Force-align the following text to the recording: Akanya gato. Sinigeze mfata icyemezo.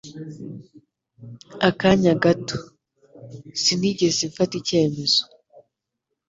Akanya 1.69 2.13
gato. 2.23 2.57
Sinigeze 3.61 4.21
mfata 4.31 4.53
icyemezo. 4.61 5.21